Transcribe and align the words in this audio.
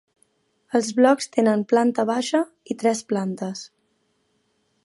Els 0.79 0.89
blocs 0.99 1.29
tenen 1.35 1.67
planta 1.75 2.07
baixa 2.13 2.43
i 2.75 2.79
tres 2.85 3.05
plantes. 3.13 3.63